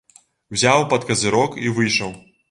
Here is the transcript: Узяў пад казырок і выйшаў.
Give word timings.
Узяў 0.55 0.85
пад 0.93 1.05
казырок 1.09 1.59
і 1.65 1.73
выйшаў. 1.81 2.11